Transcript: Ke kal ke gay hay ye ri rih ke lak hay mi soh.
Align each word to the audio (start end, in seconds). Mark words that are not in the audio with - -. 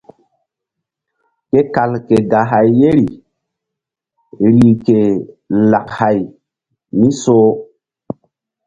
Ke 1.49 1.59
kal 1.75 1.91
ke 2.07 2.17
gay 2.31 2.45
hay 2.51 2.67
ye 2.79 2.91
ri 3.01 3.07
rih 4.55 4.75
ke 4.85 4.99
lak 5.71 5.87
hay 5.97 6.17
mi 6.97 7.09
soh. 7.21 7.49